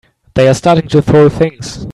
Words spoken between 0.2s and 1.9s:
They're starting to throw things!